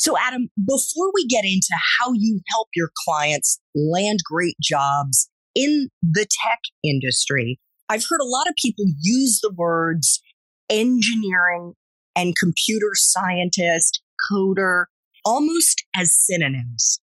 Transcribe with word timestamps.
So, 0.00 0.16
Adam, 0.16 0.48
before 0.56 1.12
we 1.12 1.26
get 1.26 1.44
into 1.44 1.74
how 2.00 2.12
you 2.14 2.40
help 2.48 2.68
your 2.74 2.88
clients 3.04 3.60
land 3.74 4.20
great 4.24 4.56
jobs 4.58 5.28
in 5.54 5.90
the 6.02 6.26
tech 6.42 6.60
industry, 6.82 7.60
I've 7.90 8.06
heard 8.08 8.22
a 8.22 8.26
lot 8.26 8.48
of 8.48 8.54
people 8.56 8.86
use 9.02 9.40
the 9.42 9.52
words 9.54 10.22
engineering 10.70 11.74
and 12.16 12.32
computer 12.42 12.92
scientist, 12.94 14.00
coder, 14.32 14.86
almost 15.26 15.84
as 15.94 16.16
synonyms. 16.18 16.98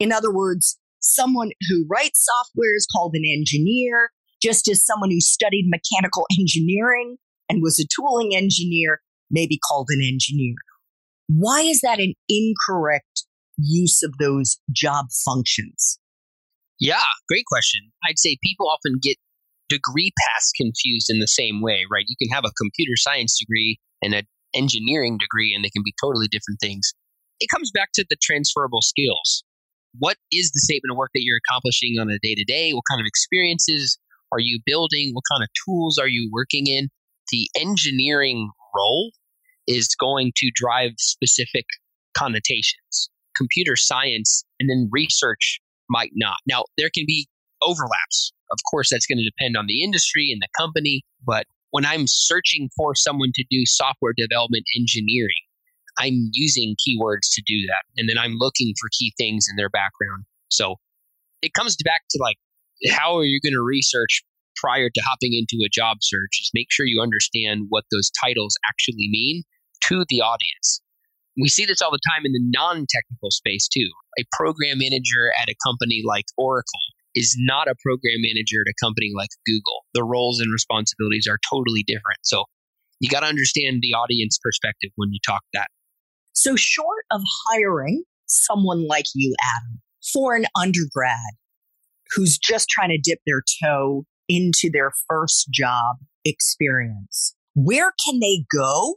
In 0.00 0.10
other 0.10 0.34
words, 0.34 0.76
someone 0.98 1.52
who 1.68 1.86
writes 1.88 2.26
software 2.26 2.74
is 2.74 2.88
called 2.92 3.14
an 3.14 3.22
engineer, 3.24 4.10
just 4.42 4.68
as 4.68 4.84
someone 4.84 5.12
who 5.12 5.20
studied 5.20 5.68
mechanical 5.68 6.26
engineering 6.40 7.16
and 7.48 7.62
was 7.62 7.78
a 7.78 7.86
tooling 7.94 8.34
engineer 8.34 9.02
may 9.30 9.46
be 9.46 9.60
called 9.68 9.86
an 9.90 10.00
engineer. 10.02 10.56
Why 11.36 11.62
is 11.62 11.80
that 11.80 11.98
an 11.98 12.14
incorrect 12.28 13.24
use 13.58 14.02
of 14.02 14.18
those 14.18 14.58
job 14.72 15.06
functions? 15.24 15.98
Yeah, 16.78 17.02
great 17.28 17.44
question. 17.46 17.90
I'd 18.06 18.18
say 18.18 18.36
people 18.42 18.68
often 18.68 19.00
get 19.02 19.16
degree 19.68 20.12
paths 20.18 20.52
confused 20.56 21.06
in 21.08 21.18
the 21.18 21.26
same 21.26 21.60
way, 21.60 21.86
right? 21.90 22.04
You 22.06 22.16
can 22.20 22.32
have 22.32 22.44
a 22.44 22.52
computer 22.56 22.92
science 22.96 23.38
degree 23.38 23.78
and 24.02 24.14
an 24.14 24.26
engineering 24.54 25.18
degree, 25.18 25.54
and 25.54 25.64
they 25.64 25.70
can 25.70 25.82
be 25.84 25.94
totally 26.00 26.28
different 26.28 26.60
things. 26.60 26.92
It 27.40 27.48
comes 27.52 27.72
back 27.72 27.88
to 27.94 28.04
the 28.08 28.16
transferable 28.22 28.82
skills. 28.82 29.42
What 29.98 30.16
is 30.30 30.52
the 30.52 30.60
statement 30.60 30.92
of 30.92 30.96
work 30.96 31.10
that 31.14 31.22
you're 31.22 31.40
accomplishing 31.48 31.96
on 31.98 32.10
a 32.10 32.18
day 32.20 32.34
to 32.34 32.44
day? 32.44 32.72
What 32.72 32.84
kind 32.88 33.00
of 33.00 33.06
experiences 33.06 33.98
are 34.30 34.40
you 34.40 34.60
building? 34.64 35.10
What 35.12 35.24
kind 35.32 35.42
of 35.42 35.48
tools 35.66 35.98
are 35.98 36.08
you 36.08 36.30
working 36.32 36.66
in? 36.66 36.90
The 37.30 37.48
engineering 37.58 38.50
role 38.74 39.12
is 39.66 39.88
going 39.98 40.32
to 40.36 40.50
drive 40.54 40.92
specific 40.98 41.64
connotations. 42.16 43.10
Computer 43.36 43.76
science 43.76 44.44
and 44.60 44.70
then 44.70 44.88
research 44.92 45.60
might 45.90 46.12
not. 46.14 46.36
Now, 46.46 46.64
there 46.78 46.90
can 46.94 47.04
be 47.06 47.28
overlaps. 47.62 48.32
Of 48.52 48.58
course, 48.70 48.90
that's 48.90 49.06
going 49.06 49.18
to 49.18 49.24
depend 49.24 49.56
on 49.56 49.66
the 49.66 49.82
industry 49.82 50.30
and 50.30 50.40
the 50.40 50.48
company. 50.56 51.02
But 51.26 51.46
when 51.70 51.84
I'm 51.84 52.04
searching 52.06 52.68
for 52.76 52.94
someone 52.94 53.32
to 53.34 53.44
do 53.50 53.62
software 53.66 54.12
development 54.16 54.64
engineering, 54.76 55.42
I'm 55.98 56.30
using 56.32 56.76
keywords 56.76 57.28
to 57.32 57.42
do 57.46 57.66
that. 57.66 57.84
And 57.96 58.08
then 58.08 58.18
I'm 58.18 58.34
looking 58.38 58.74
for 58.80 58.88
key 58.98 59.12
things 59.16 59.46
in 59.50 59.56
their 59.56 59.70
background. 59.70 60.24
So 60.50 60.76
it 61.42 61.54
comes 61.54 61.76
back 61.84 62.02
to 62.10 62.18
like, 62.20 62.36
how 62.90 63.16
are 63.16 63.24
you 63.24 63.40
going 63.42 63.54
to 63.54 63.62
research 63.62 64.22
prior 64.64 64.88
to 64.88 65.02
hopping 65.04 65.34
into 65.34 65.64
a 65.64 65.68
job 65.68 65.98
search? 66.00 66.40
Is 66.40 66.50
make 66.54 66.68
sure 66.70 66.86
you 66.86 67.02
understand 67.02 67.66
what 67.68 67.84
those 67.90 68.10
titles 68.22 68.56
actually 68.66 69.08
mean 69.10 69.42
to 69.88 70.04
the 70.08 70.20
audience. 70.20 70.80
We 71.40 71.48
see 71.48 71.64
this 71.64 71.82
all 71.82 71.90
the 71.90 71.98
time 72.14 72.24
in 72.24 72.32
the 72.32 72.40
non 72.42 72.86
technical 72.88 73.30
space 73.30 73.68
too. 73.68 73.90
A 74.18 74.24
program 74.32 74.78
manager 74.78 75.32
at 75.40 75.48
a 75.48 75.56
company 75.66 76.02
like 76.06 76.26
Oracle 76.38 76.80
is 77.14 77.36
not 77.38 77.68
a 77.68 77.74
program 77.82 78.22
manager 78.22 78.62
at 78.66 78.70
a 78.70 78.84
company 78.84 79.12
like 79.14 79.30
Google. 79.46 79.84
The 79.94 80.04
roles 80.04 80.40
and 80.40 80.52
responsibilities 80.52 81.26
are 81.28 81.38
totally 81.50 81.82
different. 81.86 82.18
So 82.22 82.44
you 83.00 83.08
got 83.08 83.20
to 83.20 83.26
understand 83.26 83.80
the 83.82 83.94
audience 83.94 84.38
perspective 84.42 84.90
when 84.96 85.12
you 85.12 85.18
talk 85.26 85.42
that. 85.52 85.68
So, 86.32 86.56
short 86.56 87.04
of 87.12 87.20
hiring 87.48 88.04
someone 88.26 88.86
like 88.88 89.04
you, 89.14 89.34
Adam, 89.56 89.80
for 90.12 90.34
an 90.34 90.46
undergrad 90.60 91.34
who's 92.14 92.38
just 92.38 92.68
trying 92.68 92.90
to 92.90 92.98
dip 92.98 93.18
their 93.26 93.42
toe 93.62 94.04
into 94.28 94.70
their 94.72 94.92
first 95.08 95.48
job 95.50 95.96
experience, 96.24 97.34
where 97.54 97.92
can 98.04 98.20
they 98.20 98.44
go 98.54 98.96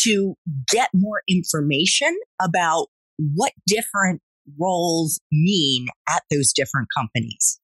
to 0.00 0.34
get 0.70 0.90
more 0.94 1.22
information 1.28 2.16
about 2.40 2.86
what 3.18 3.52
different 3.66 4.20
roles 4.58 5.20
mean 5.30 5.86
at 6.08 6.22
those 6.30 6.52
different 6.52 6.88
companies? 6.96 7.60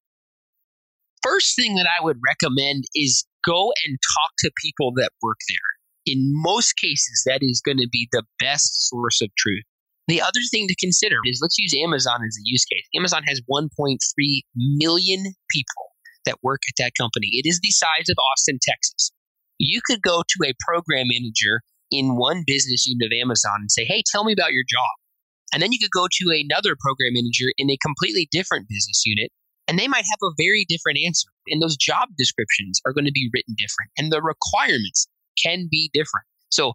First 1.23 1.55
thing 1.55 1.75
that 1.75 1.87
I 1.87 2.03
would 2.03 2.19
recommend 2.25 2.83
is 2.95 3.25
go 3.45 3.71
and 3.85 3.97
talk 4.15 4.31
to 4.39 4.51
people 4.63 4.93
that 4.95 5.11
work 5.21 5.37
there. 5.49 5.57
In 6.05 6.31
most 6.31 6.73
cases, 6.77 7.23
that 7.25 7.39
is 7.41 7.61
going 7.65 7.77
to 7.77 7.89
be 7.91 8.07
the 8.11 8.23
best 8.39 8.87
source 8.87 9.21
of 9.21 9.29
truth. 9.37 9.63
The 10.07 10.21
other 10.21 10.39
thing 10.51 10.67
to 10.69 10.75
consider 10.75 11.17
is 11.25 11.39
let's 11.41 11.57
use 11.57 11.73
Amazon 11.83 12.19
as 12.25 12.37
a 12.37 12.43
use 12.45 12.63
case. 12.63 12.85
Amazon 12.95 13.23
has 13.27 13.41
1.3 13.51 13.97
million 14.55 15.33
people 15.51 15.87
that 16.27 16.43
work 16.43 16.61
at 16.69 16.75
that 16.77 16.91
company. 16.99 17.29
It 17.33 17.47
is 17.47 17.59
the 17.61 17.71
size 17.71 18.09
of 18.09 18.17
Austin, 18.31 18.59
Texas. 18.61 19.11
You 19.57 19.81
could 19.83 20.03
go 20.03 20.21
to 20.21 20.47
a 20.47 20.53
program 20.59 21.07
manager 21.09 21.61
in 21.89 22.17
one 22.17 22.43
business 22.45 22.85
unit 22.85 23.11
of 23.11 23.17
Amazon 23.17 23.57
and 23.61 23.71
say, 23.71 23.85
hey, 23.85 24.03
tell 24.11 24.23
me 24.23 24.33
about 24.33 24.53
your 24.53 24.63
job. 24.69 24.93
And 25.53 25.63
then 25.63 25.71
you 25.71 25.79
could 25.79 25.95
go 25.95 26.07
to 26.11 26.43
another 26.45 26.75
program 26.79 27.13
manager 27.13 27.47
in 27.57 27.71
a 27.71 27.77
completely 27.81 28.27
different 28.31 28.67
business 28.67 29.03
unit, 29.05 29.31
and 29.67 29.79
they 29.79 29.87
might 29.87 30.05
have 30.05 30.21
a 30.21 30.35
very 30.37 30.65
different 30.67 30.99
answer. 31.03 31.29
And 31.47 31.61
those 31.61 31.77
job 31.77 32.09
descriptions 32.17 32.81
are 32.85 32.93
going 32.93 33.05
to 33.05 33.11
be 33.11 33.29
written 33.33 33.55
different, 33.57 33.91
and 33.97 34.11
the 34.11 34.21
requirements 34.21 35.07
can 35.41 35.67
be 35.71 35.89
different. 35.93 36.27
So 36.49 36.73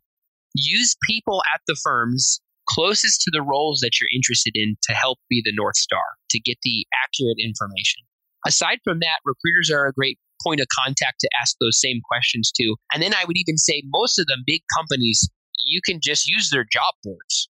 use 0.54 0.96
people 1.06 1.42
at 1.54 1.60
the 1.66 1.76
firms 1.82 2.40
closest 2.68 3.20
to 3.22 3.30
the 3.32 3.42
roles 3.42 3.80
that 3.80 4.00
you're 4.00 4.14
interested 4.14 4.52
in 4.54 4.76
to 4.84 4.94
help 4.94 5.18
be 5.28 5.42
the 5.44 5.52
North 5.54 5.76
Star, 5.76 6.02
to 6.30 6.40
get 6.40 6.56
the 6.62 6.86
accurate 7.04 7.38
information. 7.38 8.02
Aside 8.46 8.78
from 8.84 9.00
that, 9.00 9.20
recruiters 9.24 9.70
are 9.70 9.86
a 9.86 9.92
great 9.92 10.18
point 10.42 10.60
of 10.60 10.66
contact 10.84 11.20
to 11.20 11.28
ask 11.40 11.56
those 11.60 11.80
same 11.80 12.00
questions 12.08 12.50
to. 12.56 12.74
And 12.92 13.02
then 13.02 13.14
I 13.14 13.24
would 13.24 13.38
even 13.38 13.56
say 13.56 13.82
most 13.86 14.18
of 14.18 14.26
them, 14.26 14.42
big 14.46 14.62
companies, 14.76 15.28
you 15.64 15.80
can 15.84 16.00
just 16.02 16.28
use 16.28 16.50
their 16.50 16.64
job 16.64 16.94
boards. 17.04 17.48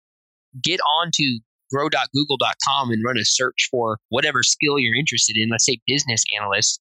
Get 0.63 0.81
onto 0.81 1.25
grow.google.com 1.73 2.91
and 2.91 3.03
run 3.05 3.19
a 3.19 3.25
search 3.25 3.69
for 3.71 3.99
whatever 4.11 4.43
skill 4.43 4.79
you're 4.79 4.95
interested 4.95 5.37
in, 5.37 5.49
let's 5.51 5.67
say 5.67 5.81
business 5.87 6.23
analyst. 6.39 6.81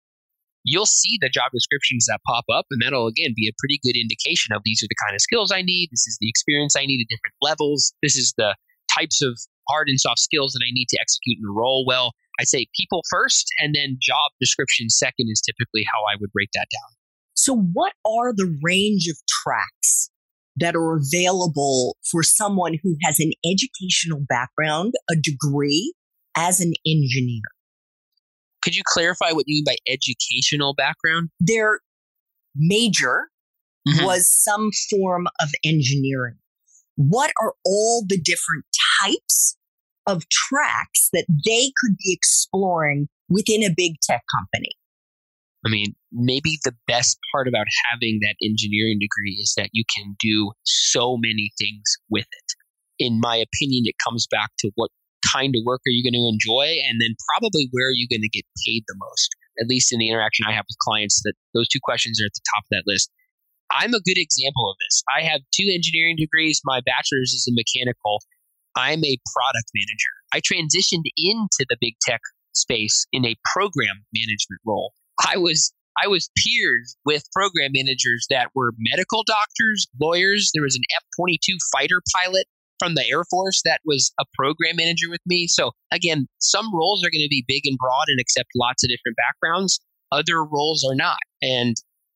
You'll 0.66 0.86
see 0.86 1.18
the 1.20 1.30
job 1.30 1.52
descriptions 1.52 2.06
that 2.08 2.20
pop 2.26 2.46
up, 2.54 2.66
and 2.72 2.82
that'll 2.82 3.08
again 3.08 3.34
be 3.36 3.50
a 3.50 3.58
pretty 3.60 3.80
good 3.84 4.00
indication 4.00 4.56
of 4.56 4.62
these 4.64 4.82
are 4.84 4.88
the 4.88 5.04
kind 5.04 5.16
of 5.16 5.22
skills 5.22 5.52
I 5.52 5.62
need. 5.62 5.90
This 5.92 6.08
is 6.08 6.18
the 6.22 6.30
experience 6.30 6.76
I 6.78 6.86
need 6.86 7.02
at 7.04 7.10
different 7.10 7.36
levels. 7.42 7.94
This 8.02 8.16
is 8.16 8.34
the 8.38 8.56
types 8.96 9.22
of 9.22 9.38
hard 9.68 9.90
and 9.90 10.00
soft 10.00 10.20
skills 10.20 10.54
that 10.54 10.64
I 10.64 10.72
need 10.72 10.88
to 10.90 11.00
execute 11.02 11.40
in 11.40 11.50
a 11.50 11.52
role 11.52 11.86
well. 11.86 12.14
I 12.40 12.44
say 12.44 12.68
people 12.80 13.02
first 13.10 13.48
and 13.60 13.76
then 13.76 13.98
job 14.02 14.32
description 14.40 14.90
second 14.90 15.28
is 15.30 15.42
typically 15.42 15.84
how 15.94 16.02
I 16.02 16.18
would 16.20 16.32
break 16.32 16.50
that 16.54 16.68
down. 16.72 16.96
So, 17.36 17.56
what 17.56 17.94
are 18.06 18.34
the 18.34 18.58
range 18.64 19.08
of 19.08 19.18
tracks 19.28 20.10
that 20.58 20.76
are 20.76 20.98
available 20.98 21.98
for 22.12 22.24
someone 22.24 22.78
who 22.84 22.96
has 23.04 23.20
an 23.20 23.32
educational 23.46 24.20
background, 24.28 24.94
a 25.10 25.16
degree 25.16 25.94
as 26.38 26.60
an 26.60 26.74
engineer. 26.86 27.42
Could 28.62 28.76
you 28.76 28.84
clarify 28.86 29.32
what 29.32 29.46
you 29.48 29.56
mean 29.58 29.64
by 29.66 29.76
educational 29.92 30.74
background? 30.74 31.30
Their 31.40 31.80
major 32.56 33.30
mm-hmm. 33.88 34.06
was 34.06 34.30
some 34.30 34.70
form 34.90 35.28
of 35.42 35.50
engineering. 35.66 36.36
What 36.96 37.32
are 37.42 37.54
all 37.66 38.06
the 38.08 38.20
different 38.22 38.66
types 39.02 39.58
of 40.08 40.28
tracks 40.30 41.10
that 41.14 41.26
they 41.46 41.72
could 41.82 41.96
be 41.98 42.14
exploring 42.14 43.08
within 43.30 43.64
a 43.64 43.74
big 43.76 43.94
tech 44.02 44.22
company? 44.36 44.72
I 45.66 45.70
mean, 45.70 45.96
maybe 46.12 46.60
the 46.64 46.76
best 46.88 47.18
part 47.32 47.48
about 47.48 47.66
having 47.90 48.20
that 48.22 48.36
engineering 48.44 49.00
degree 49.00 49.40
is 49.42 49.54
that 49.56 49.70
you 49.72 49.84
can 49.96 50.16
do 50.20 50.52
so 50.64 51.16
many 51.16 51.52
things 51.58 51.84
with 52.10 52.26
it. 52.30 53.06
In 53.06 53.20
my 53.22 53.36
opinion, 53.38 53.84
it 53.86 53.96
comes 54.04 54.28
back 54.30 54.52
to 54.60 54.72
what 54.76 54.92
kind 55.32 55.56
of 55.56 55.64
work 55.66 55.82
are 55.88 55.96
you 55.96 56.04
going 56.04 56.20
to 56.20 56.28
enjoy 56.28 56.68
and 56.84 57.00
then 57.00 57.16
probably 57.32 57.70
where 57.72 57.88
are 57.88 57.96
you 57.98 58.08
going 58.12 58.22
to 58.22 58.30
get 58.30 58.44
paid 58.68 58.84
the 58.88 58.96
most 59.00 59.30
at 59.62 59.68
least 59.68 59.94
in 59.94 60.00
the 60.00 60.10
interaction 60.10 60.46
i 60.48 60.52
have 60.52 60.66
with 60.68 60.78
clients 60.84 61.22
that 61.24 61.34
those 61.54 61.68
two 61.68 61.80
questions 61.82 62.20
are 62.22 62.28
at 62.28 62.36
the 62.36 62.48
top 62.54 62.64
of 62.68 62.72
that 62.72 62.84
list 62.86 63.10
i'm 63.72 63.94
a 63.94 64.04
good 64.04 64.20
example 64.20 64.70
of 64.70 64.76
this 64.84 65.04
i 65.16 65.24
have 65.24 65.42
two 65.56 65.72
engineering 65.74 66.16
degrees 66.18 66.62
my 66.66 66.82
bachelor's 66.86 67.32
is 67.32 67.48
in 67.48 67.56
mechanical 67.56 68.20
i'm 68.75 69.04
a 69.04 69.18
product 69.34 69.70
manager 69.74 70.14
i 70.34 70.40
transitioned 70.40 71.06
into 71.18 71.66
the 71.70 71.78
big 71.80 71.94
tech 72.02 72.22
space 72.54 73.06
in 73.12 73.25
a 73.25 73.36
program 73.54 74.06
management 74.14 74.62
role 74.66 74.94
I 75.25 75.38
was 75.38 75.74
I 76.02 76.08
was 76.08 76.30
peers 76.38 76.96
with 77.06 77.24
program 77.34 77.72
managers 77.74 78.25
that 78.30 78.50
were 78.56 78.74
medical 78.80 79.24
doctors, 79.24 79.88
lawyers. 80.02 80.50
There 80.54 80.64
was 80.64 80.75
an 80.75 80.81
F 80.96 81.04
22 81.20 81.58
fighter 81.72 82.02
pilot 82.16 82.48
from 82.80 82.96
the 82.96 83.08
Air 83.08 83.24
Force 83.30 83.62
that 83.64 83.80
was 83.86 84.12
a 84.20 84.25
program 84.34 84.78
manager 84.78 85.10
with 85.10 85.22
me. 85.28 85.48
So, 85.48 85.72
again, 85.92 86.28
some 86.40 86.74
roles 86.74 87.06
are 87.06 87.12
going 87.12 87.24
to 87.24 87.30
be 87.30 87.46
big 87.48 87.62
and 87.66 87.78
broad 87.78 88.06
and 88.08 88.20
accept 88.20 88.50
lots 88.56 88.84
of 88.84 88.90
different 88.90 89.18
backgrounds, 89.18 89.80
other 90.12 90.44
roles 90.44 90.84
are 90.84 90.96
not. 90.96 91.20
And 91.44 91.75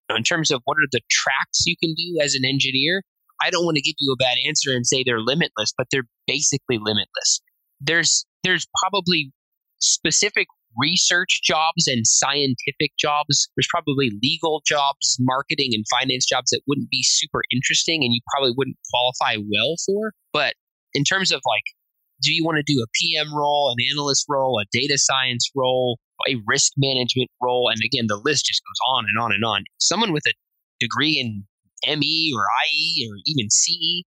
in 0.10 0.24
terms 0.24 0.50
of 0.50 0.62
what 0.66 0.78
are 0.78 0.90
the 0.92 1.02
tracks 1.12 1.66
you 1.68 1.76
can 1.82 1.94
do 1.94 2.20
as 2.20 2.34
an 2.34 2.46
engineer, 2.46 3.04
I 3.42 3.50
don't 3.50 3.66
want 3.66 3.76
to 3.76 3.82
give 3.82 3.96
you 4.00 4.14
a 4.14 4.22
bad 4.22 4.38
answer 4.48 4.72
and 4.72 4.86
say 4.86 5.04
they're 5.04 5.22
limitless, 5.22 5.74
but 5.78 5.88
they're 5.92 6.08
basically 6.26 6.80
limitless. 6.80 7.42
There's 7.80 8.26
there's 8.44 8.68
probably 8.82 9.32
specific 9.80 10.48
research 10.78 11.42
jobs 11.44 11.88
and 11.88 12.06
scientific 12.06 12.92
jobs. 13.00 13.50
There's 13.56 13.68
probably 13.70 14.12
legal 14.22 14.62
jobs, 14.66 15.18
marketing 15.20 15.72
and 15.74 15.86
finance 16.00 16.26
jobs 16.26 16.52
that 16.52 16.62
wouldn't 16.68 16.90
be 16.90 17.04
super 17.04 17.42
interesting 17.52 18.04
and 18.04 18.14
you 18.14 18.22
probably 18.34 18.54
wouldn't 18.56 18.78
qualify 18.92 19.38
well 19.38 19.76
for. 19.86 20.12
But 20.34 20.54
in 20.94 21.04
terms 21.04 21.32
of 21.32 21.42
like, 21.46 21.64
do 22.22 22.32
you 22.34 22.44
want 22.44 22.58
to 22.58 22.64
do 22.66 22.82
a 22.82 22.88
PM 23.02 23.36
role, 23.36 23.74
an 23.76 23.84
analyst 23.92 24.26
role, 24.28 24.60
a 24.60 24.66
data 24.72 24.98
science 24.98 25.50
role, 25.56 26.00
a 26.28 26.36
risk 26.48 26.74
management 26.78 27.30
role? 27.42 27.70
And 27.70 27.80
again, 27.84 28.06
the 28.08 28.22
list 28.24 28.46
just 28.46 28.62
goes 28.62 28.96
on 28.96 29.06
and 29.06 29.24
on 29.24 29.32
and 29.32 29.44
on. 29.44 29.64
Someone 29.80 30.14
with 30.14 30.24
a 30.28 30.34
degree 30.80 31.20
in 31.20 31.46
ME 31.86 32.34
or 32.36 32.46
IE 32.72 33.10
or 33.10 33.18
even 33.26 33.50
CE, 33.50 34.04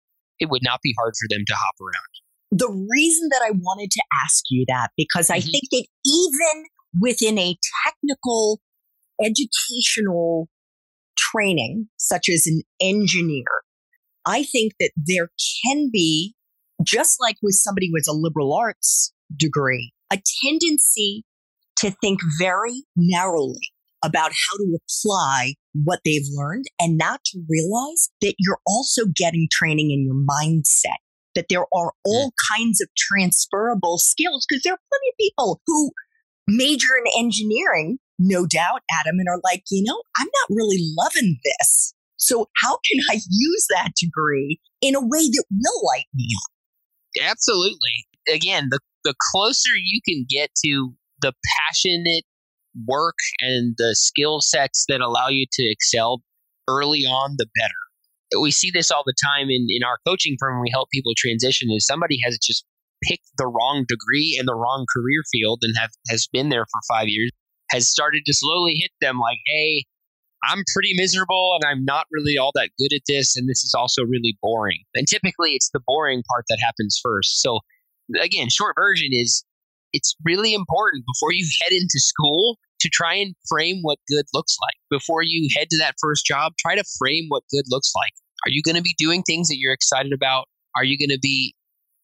it 0.41 0.51
would 0.51 0.63
not 0.63 0.81
be 0.83 0.95
hard 0.99 1.15
for 1.21 1.29
them 1.29 1.45
to 1.47 1.55
hop 1.55 1.75
around 1.81 2.15
the 2.55 2.87
reason 2.89 3.29
that 3.33 3.43
I 3.45 3.51
wanted 3.51 3.91
to 3.91 4.03
ask 4.25 4.45
you 4.49 4.65
that, 4.69 4.91
because 4.97 5.29
I 5.29 5.39
mm-hmm. 5.39 5.51
think 5.51 5.65
that 5.73 5.87
even 6.07 6.65
within 7.01 7.37
a 7.37 7.57
technical 7.85 8.61
educational 9.21 10.49
training, 11.19 11.89
such 11.97 12.29
as 12.29 12.47
an 12.47 12.63
engineer, 12.81 13.45
I 14.25 14.45
think 14.45 14.75
that 14.79 14.93
there 14.97 15.31
can 15.65 15.91
be, 15.93 16.35
just 16.85 17.21
like 17.21 17.37
with 17.43 17.55
somebody 17.55 17.91
with 17.93 18.07
a 18.09 18.13
liberal 18.13 18.55
arts 18.55 19.13
degree, 19.37 19.93
a 20.13 20.19
tendency 20.45 21.25
to 21.79 21.91
think 22.01 22.21
very 22.39 22.85
narrowly 22.97 23.69
about 24.05 24.31
how 24.31 24.57
to 24.59 24.79
apply 24.79 25.55
what 25.73 26.01
they've 26.05 26.27
learned 26.33 26.67
and 26.79 26.99
not 26.99 27.21
to 27.25 27.41
realize 27.49 28.11
that 28.21 28.35
you're 28.39 28.61
also 28.67 29.03
getting 29.17 29.49
training 29.51 29.91
in 29.91 30.05
your 30.05 30.15
mindset 30.15 30.99
that 31.35 31.47
there 31.49 31.67
are 31.75 31.93
all 32.05 32.33
kinds 32.57 32.81
of 32.81 32.89
transferable 32.97 33.99
skills 33.99 34.47
because 34.49 34.63
there 34.63 34.75
are 34.75 34.79
plenty 34.91 35.09
of 35.09 35.19
people 35.19 35.61
who 35.67 35.91
major 36.47 36.89
in 36.97 37.25
engineering, 37.25 37.99
no 38.19 38.47
doubt, 38.47 38.83
Adam, 39.01 39.17
and 39.19 39.29
are 39.29 39.41
like, 39.45 39.63
you 39.71 39.83
know, 39.85 40.01
I'm 40.19 40.27
not 40.27 40.57
really 40.57 40.79
loving 40.97 41.39
this. 41.45 41.95
So 42.17 42.49
how 42.63 42.79
can 42.91 43.05
I 43.11 43.15
use 43.15 43.67
that 43.71 43.93
degree 44.01 44.61
in 44.81 44.95
a 44.95 45.01
way 45.01 45.29
that 45.29 45.45
will 45.51 45.87
light 45.87 46.07
me 46.15 46.29
up? 46.37 47.31
Absolutely. 47.31 48.07
Again, 48.33 48.69
the, 48.71 48.81
the 49.05 49.15
closer 49.33 49.71
you 49.77 50.01
can 50.07 50.25
get 50.29 50.51
to 50.65 50.95
the 51.21 51.33
passionate 51.59 52.25
work 52.87 53.17
and 53.41 53.75
the 53.79 53.95
skill 53.95 54.41
sets 54.41 54.85
that 54.89 55.01
allow 55.01 55.29
you 55.29 55.47
to 55.53 55.65
excel 55.65 56.23
early 56.69 57.05
on, 57.05 57.35
the 57.39 57.47
better. 57.57 58.41
We 58.41 58.51
see 58.51 58.71
this 58.71 58.91
all 58.91 59.05
the 59.07 59.15
time 59.23 59.49
in, 59.49 59.67
in 59.69 59.85
our 59.85 59.99
coaching 60.07 60.37
firm 60.41 60.61
we 60.61 60.71
help 60.71 60.89
people 60.91 61.13
transition 61.17 61.69
is 61.71 61.87
somebody 61.87 62.19
has 62.25 62.39
just 62.39 62.65
picked 63.03 63.31
the 63.39 63.47
wrong 63.47 63.85
degree 63.89 64.37
and 64.39 64.49
the 64.49 64.55
wrong 64.55 64.87
career 64.95 65.23
field 65.31 65.61
and 65.63 65.75
have 65.79 65.91
has 66.09 66.27
been 66.33 66.49
there 66.49 66.65
for 66.65 66.81
five 66.89 67.09
years 67.09 67.31
has 67.71 67.89
started 67.89 68.23
to 68.25 68.33
slowly 68.33 68.75
hit 68.75 68.91
them 69.01 69.19
like 69.19 69.39
hey 69.47 69.85
i'm 70.45 70.63
pretty 70.73 70.93
miserable 70.95 71.53
and 71.55 71.69
i'm 71.69 71.85
not 71.85 72.07
really 72.11 72.39
all 72.39 72.53
that 72.55 72.71
good 72.79 72.95
at 72.95 73.03
this 73.07 73.37
and 73.37 73.49
this 73.49 73.63
is 73.63 73.75
also 73.77 74.03
really 74.03 74.37
boring. 74.43 74.81
And 74.95 75.07
typically 75.07 75.53
it's 75.53 75.71
the 75.73 75.81
boring 75.87 76.23
part 76.31 76.45
that 76.49 76.59
happens 76.65 76.99
first. 77.03 77.41
So 77.41 77.61
again 78.21 78.49
short 78.49 78.75
version 78.77 79.09
is 79.13 79.45
it's 79.95 80.15
really 80.25 80.53
important 80.53 81.05
before 81.07 81.33
you 81.33 81.47
head 81.63 81.73
into 81.73 81.99
school 81.99 82.59
to 82.81 82.91
try 82.93 83.15
and 83.15 83.35
frame 83.49 83.79
what 83.81 83.99
good 84.09 84.27
looks 84.35 84.57
like. 84.61 84.75
Before 84.91 85.23
you 85.23 85.49
head 85.57 85.69
to 85.71 85.79
that 85.79 85.95
first 86.03 86.27
job, 86.27 86.53
try 86.59 86.75
to 86.75 86.85
frame 86.99 87.27
what 87.29 87.45
good 87.51 87.65
looks 87.69 87.93
like. 87.97 88.13
Are 88.45 88.51
you 88.51 88.63
going 88.63 88.77
to 88.77 88.83
be 88.83 88.95
doing 88.99 89.23
things 89.23 89.49
that 89.49 89.57
you're 89.57 89.73
excited 89.73 90.13
about? 90.13 90.47
Are 90.77 90.85
you 90.85 90.99
going 90.99 91.15
to 91.15 91.21
be 91.21 91.55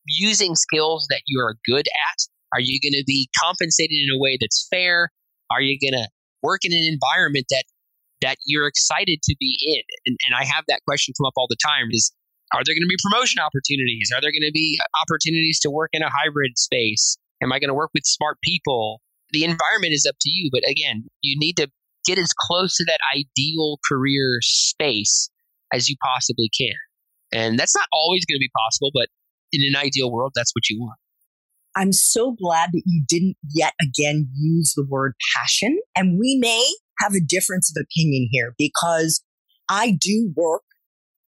using 0.06 0.54
skills 0.54 1.06
that 1.10 1.22
you 1.26 1.40
are 1.40 1.56
good 1.66 1.86
at? 1.88 2.18
Are 2.54 2.60
you 2.60 2.80
going 2.80 2.98
to 2.98 3.04
be 3.06 3.28
compensated 3.38 3.92
in 3.92 4.08
a 4.14 4.18
way 4.18 4.38
that's 4.40 4.66
fair? 4.70 5.10
Are 5.50 5.60
you 5.60 5.78
going 5.78 6.00
to 6.00 6.08
work 6.42 6.64
in 6.64 6.72
an 6.72 6.84
environment 6.84 7.46
that 7.50 7.64
that 8.22 8.36
you're 8.46 8.66
excited 8.66 9.20
to 9.22 9.34
be 9.40 9.58
in? 9.62 9.82
And, 10.06 10.16
and 10.26 10.34
I 10.34 10.44
have 10.44 10.64
that 10.68 10.80
question 10.86 11.12
come 11.18 11.26
up 11.26 11.34
all 11.36 11.46
the 11.48 11.60
time: 11.62 11.88
is 11.90 12.12
are 12.54 12.62
there 12.64 12.74
going 12.74 12.82
to 12.82 12.90
be 12.90 12.98
promotion 13.02 13.40
opportunities? 13.40 14.10
Are 14.14 14.20
there 14.20 14.32
going 14.32 14.46
to 14.46 14.52
be 14.52 14.78
opportunities 15.02 15.60
to 15.60 15.70
work 15.70 15.90
in 15.92 16.02
a 16.02 16.10
hybrid 16.10 16.58
space? 16.58 17.18
Am 17.42 17.52
I 17.52 17.58
going 17.58 17.68
to 17.68 17.74
work 17.74 17.90
with 17.94 18.04
smart 18.04 18.38
people? 18.42 19.00
The 19.32 19.44
environment 19.44 19.92
is 19.92 20.06
up 20.08 20.16
to 20.20 20.30
you, 20.30 20.50
but 20.52 20.68
again, 20.68 21.04
you 21.22 21.38
need 21.38 21.56
to 21.56 21.68
get 22.04 22.18
as 22.18 22.30
close 22.38 22.76
to 22.76 22.84
that 22.86 23.00
ideal 23.14 23.78
career 23.88 24.38
space 24.42 25.30
as 25.72 25.88
you 25.88 25.96
possibly 26.02 26.50
can. 26.56 26.74
And 27.32 27.58
that's 27.58 27.76
not 27.76 27.86
always 27.92 28.24
going 28.26 28.36
to 28.36 28.40
be 28.40 28.50
possible, 28.56 28.90
but 28.92 29.08
in 29.52 29.62
an 29.66 29.76
ideal 29.80 30.10
world, 30.10 30.32
that's 30.34 30.52
what 30.54 30.68
you 30.68 30.80
want. 30.80 30.98
I'm 31.76 31.92
so 31.92 32.32
glad 32.32 32.70
that 32.72 32.82
you 32.84 33.04
didn't 33.06 33.36
yet 33.48 33.74
again 33.80 34.28
use 34.34 34.74
the 34.76 34.84
word 34.88 35.14
passion. 35.36 35.78
And 35.94 36.18
we 36.18 36.36
may 36.40 36.68
have 36.98 37.14
a 37.14 37.20
difference 37.20 37.70
of 37.70 37.80
opinion 37.80 38.28
here 38.30 38.54
because 38.58 39.22
I 39.68 39.96
do 40.00 40.32
work 40.36 40.62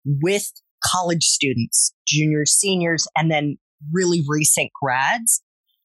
with 0.06 0.52
college 0.84 1.24
students, 1.24 1.94
juniors, 2.08 2.52
seniors, 2.52 3.08
and 3.16 3.32
then 3.32 3.58
really 3.92 4.24
recent 4.28 4.72
grads. 4.82 5.42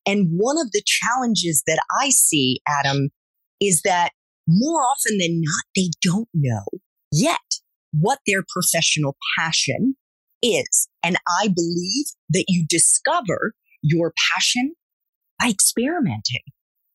And 0.08 0.28
one 0.38 0.56
of 0.58 0.72
the 0.72 0.82
challenges 0.86 1.62
that 1.66 1.78
I 2.00 2.08
see, 2.08 2.60
Adam, 2.66 3.10
is 3.60 3.82
that 3.82 4.12
more 4.48 4.80
often 4.80 5.18
than 5.18 5.42
not, 5.42 5.64
they 5.76 5.90
don't 6.02 6.28
know 6.32 6.64
yet 7.12 7.36
what 7.92 8.18
their 8.26 8.42
professional 8.48 9.16
passion 9.38 9.96
is. 10.42 10.88
And 11.02 11.18
I 11.42 11.48
believe 11.48 12.06
that 12.30 12.46
you 12.48 12.64
discover 12.66 13.52
your 13.82 14.14
passion 14.32 14.72
by 15.38 15.50
experimenting, 15.50 16.42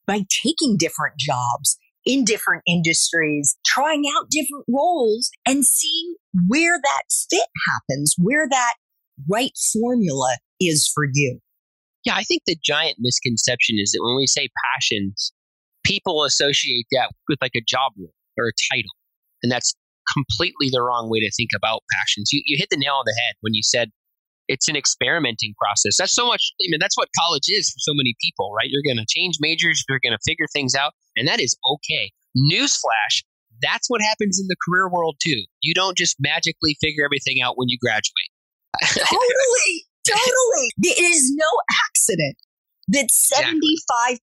by 0.08 0.25
taking 0.43 0.77
different 0.77 1.17
jobs 1.20 1.77
in 2.05 2.25
different 2.25 2.63
industries, 2.67 3.55
trying 3.63 4.03
out 4.17 4.32
different 4.32 4.65
roles 4.67 5.29
and 5.46 5.63
seeing 5.63 6.15
where 6.48 6.79
that 6.82 7.03
fit 7.29 7.48
happens, 7.70 8.15
where 8.17 8.48
that 8.50 8.74
right 9.29 9.53
formula 9.72 10.38
is 10.60 10.89
for 10.91 11.05
you. 11.13 11.39
Yeah, 12.05 12.15
I 12.15 12.24
think 12.24 12.43
the 12.45 12.57
giant 12.63 12.98
misconception 13.00 13.77
is 13.79 13.91
that 13.91 14.01
when 14.03 14.17
we 14.17 14.27
say 14.27 14.50
passions, 14.74 15.31
people 15.83 16.24
associate 16.24 16.86
that 16.91 17.12
with 17.29 17.39
like 17.41 17.55
a 17.55 17.63
job 17.65 17.93
role 17.98 18.13
or 18.38 18.48
a 18.48 18.74
title. 18.74 18.91
And 19.41 19.51
that's 19.51 19.74
completely 20.13 20.69
the 20.72 20.81
wrong 20.81 21.10
way 21.10 21.19
to 21.19 21.31
think 21.31 21.50
about 21.55 21.83
passions. 21.91 22.31
You, 22.31 22.41
you 22.45 22.57
hit 22.57 22.69
the 22.69 22.77
nail 22.77 22.95
on 22.95 23.03
the 23.05 23.15
head 23.25 23.36
when 23.41 23.53
you 23.53 23.63
said 23.63 23.89
it's 24.48 24.67
an 24.67 24.75
experimenting 24.75 25.53
process. 25.57 25.95
That's 25.98 26.13
so 26.13 26.27
much, 26.27 26.51
I 26.62 26.67
mean, 26.69 26.79
that's 26.79 26.98
what 26.98 27.07
college 27.19 27.48
is 27.48 27.69
for 27.69 27.79
so 27.79 27.93
many 27.95 28.15
people, 28.22 28.51
right? 28.57 28.67
You're 28.69 28.83
going 28.83 29.03
to 29.03 29.07
change 29.07 29.38
majors, 29.39 29.83
you're 29.88 30.01
going 30.03 30.12
to 30.13 30.24
figure 30.25 30.45
things 30.51 30.75
out, 30.75 30.93
and 31.15 31.27
that 31.27 31.39
is 31.39 31.55
okay. 31.65 32.12
Newsflash, 32.38 33.24
that's 33.62 33.89
what 33.89 34.01
happens 34.01 34.39
in 34.39 34.48
the 34.48 34.57
career 34.67 34.89
world 34.89 35.15
too. 35.24 35.43
You 35.62 35.74
don't 35.74 35.98
just 35.98 36.17
magically 36.19 36.75
figure 36.81 37.05
everything 37.05 37.41
out 37.41 37.57
when 37.57 37.69
you 37.69 37.77
graduate. 37.79 38.31
totally, 38.83 39.86
totally. 40.07 40.69
It 40.81 41.03
is 41.03 41.33
no 41.36 41.48
accident 41.88 42.36
that 42.89 43.07
75% 43.10 44.19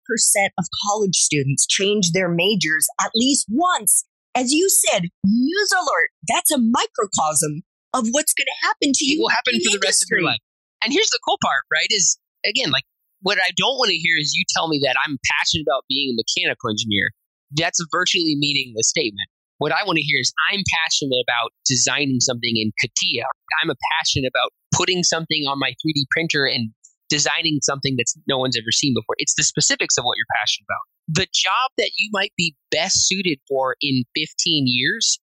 of 0.58 0.64
college 0.86 1.16
students 1.16 1.66
change 1.66 2.12
their 2.12 2.28
majors 2.28 2.86
at 3.00 3.10
least 3.14 3.46
once. 3.48 4.04
As 4.34 4.52
you 4.52 4.68
said, 4.68 5.04
news 5.24 5.70
alert, 5.72 6.10
that's 6.28 6.50
a 6.50 6.58
microcosm 6.58 7.62
of 7.94 8.06
what's 8.12 8.34
going 8.34 8.46
to 8.46 8.66
happen 8.66 8.92
to 8.94 9.04
you. 9.04 9.18
It 9.18 9.22
will 9.22 9.30
happen 9.30 9.54
for 9.64 9.78
the 9.78 9.82
rest 9.84 10.04
of 10.04 10.08
your 10.10 10.22
life. 10.22 10.38
And 10.84 10.92
here's 10.92 11.10
the 11.10 11.18
cool 11.24 11.38
part, 11.42 11.64
right? 11.72 11.88
Is 11.90 12.18
again, 12.46 12.70
like 12.70 12.84
what 13.22 13.38
I 13.38 13.50
don't 13.56 13.76
want 13.76 13.90
to 13.90 13.96
hear 13.96 14.16
is 14.18 14.34
you 14.34 14.44
tell 14.54 14.68
me 14.68 14.80
that 14.84 14.96
I'm 15.04 15.18
passionate 15.38 15.64
about 15.66 15.84
being 15.88 16.14
a 16.14 16.16
mechanical 16.16 16.70
engineer. 16.70 17.10
That's 17.50 17.84
virtually 17.90 18.36
meaningless 18.38 18.88
statement. 18.88 19.28
What 19.60 19.72
I 19.72 19.84
want 19.84 19.98
to 19.98 20.02
hear 20.02 20.18
is 20.18 20.32
I'm 20.50 20.64
passionate 20.72 21.20
about 21.20 21.52
designing 21.68 22.20
something 22.20 22.56
in 22.56 22.72
CATIA. 22.80 23.24
I'm 23.62 23.68
a 23.68 23.76
passionate 23.92 24.32
about 24.34 24.52
putting 24.72 25.02
something 25.02 25.44
on 25.46 25.58
my 25.58 25.76
3D 25.84 26.04
printer 26.10 26.46
and 26.46 26.70
designing 27.10 27.58
something 27.60 27.96
that 27.98 28.06
no 28.26 28.38
one's 28.38 28.56
ever 28.56 28.72
seen 28.72 28.94
before. 28.94 29.16
It's 29.18 29.34
the 29.34 29.42
specifics 29.42 29.98
of 29.98 30.04
what 30.04 30.16
you're 30.16 30.32
passionate 30.40 30.64
about. 30.64 30.84
The 31.08 31.28
job 31.34 31.76
that 31.76 31.90
you 31.98 32.08
might 32.10 32.32
be 32.38 32.56
best 32.70 33.06
suited 33.06 33.38
for 33.46 33.76
in 33.82 34.04
15 34.16 34.64
years 34.64 35.20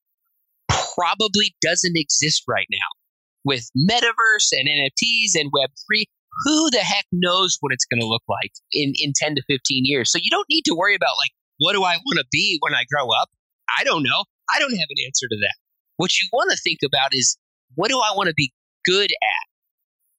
probably 0.70 1.56
doesn't 1.64 1.98
exist 1.98 2.44
right 2.48 2.68
now. 2.70 2.90
With 3.44 3.66
metaverse 3.76 4.52
and 4.52 4.70
NFTs 4.70 5.34
and 5.34 5.50
Web3, 5.52 6.04
who 6.46 6.70
the 6.70 6.86
heck 6.86 7.06
knows 7.12 7.58
what 7.62 7.74
it's 7.74 7.86
going 7.86 8.02
to 8.02 8.08
look 8.08 8.24
like 8.30 8.52
in, 8.72 8.94
in 9.02 9.14
10 9.16 9.34
to 9.34 9.42
15 9.48 9.86
years? 9.86 10.12
So 10.12 10.20
you 10.22 10.30
don't 10.30 10.48
need 10.48 10.64
to 10.66 10.76
worry 10.76 10.94
about, 10.94 11.16
like, 11.18 11.32
what 11.58 11.74
do 11.74 11.82
I 11.82 11.96
want 11.96 12.20
to 12.20 12.26
be 12.32 12.60
when 12.62 12.76
I 12.76 12.84
grow 12.92 13.08
up? 13.20 13.30
I 13.80 13.84
don't 13.84 14.04
know. 14.04 14.24
I 14.54 14.60
don't 14.60 14.72
have 14.72 14.90
an 14.90 15.06
answer 15.06 15.28
to 15.30 15.38
that. 15.42 15.56
What 15.98 16.12
you 16.20 16.28
want 16.32 16.52
to 16.52 16.58
think 16.58 16.80
about 16.86 17.10
is, 17.14 17.38
what 17.76 17.90
do 17.90 18.00
I 18.00 18.16
want 18.16 18.28
to 18.28 18.34
be 18.36 18.52
good 18.86 19.12
at? 19.12 19.48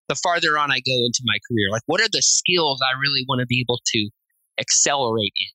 the 0.09 0.17
farther 0.17 0.59
on 0.59 0.73
I 0.73 0.81
go 0.81 0.97
into 1.05 1.23
my 1.25 1.37
career. 1.49 1.69
Like, 1.71 1.83
what 1.87 2.01
are 2.01 2.09
the 2.11 2.23
skills 2.23 2.81
I 2.83 2.99
really 2.99 3.25
want 3.29 3.41
to 3.41 3.47
be 3.47 3.61
able 3.61 3.81
to 3.85 4.11
accelerate 4.59 5.33
in? 5.37 5.53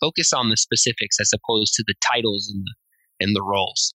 Focus 0.00 0.32
on 0.32 0.48
the 0.48 0.56
specifics 0.56 1.18
as 1.20 1.32
opposed 1.34 1.74
to 1.74 1.84
the 1.86 1.94
titles 2.00 2.50
and 2.52 2.62
the, 2.64 2.74
and 3.24 3.36
the 3.36 3.42
roles. 3.42 3.92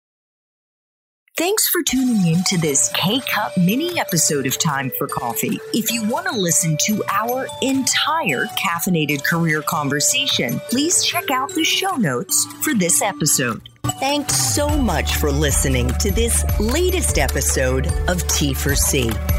Thanks 1.40 1.70
for 1.70 1.82
tuning 1.82 2.28
in 2.28 2.44
to 2.48 2.58
this 2.58 2.92
K 2.96 3.22
Cup 3.22 3.58
mini 3.58 3.98
episode 3.98 4.46
of 4.46 4.58
Time 4.58 4.92
for 4.98 5.08
Coffee. 5.08 5.58
If 5.74 5.90
you 5.90 6.04
want 6.04 6.28
to 6.28 6.36
listen 6.36 6.76
to 6.88 7.02
our 7.10 7.48
entire 7.62 8.44
caffeinated 8.58 9.24
career 9.24 9.62
conversation, 9.62 10.60
please 10.70 11.02
check 11.02 11.32
out 11.32 11.50
the 11.52 11.64
show 11.64 11.96
notes 11.96 12.46
for 12.62 12.74
this 12.74 13.02
episode. 13.02 13.62
Thanks 14.02 14.36
so 14.36 14.68
much 14.68 15.16
for 15.16 15.32
listening 15.32 15.88
to 16.02 16.12
this 16.12 16.44
latest 16.60 17.18
episode 17.18 17.88
of 17.88 18.22
T4C. 18.26 19.39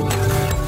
Thank 0.09 0.55
you. 0.55 0.60